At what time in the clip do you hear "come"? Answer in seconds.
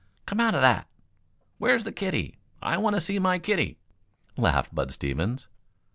0.25-0.39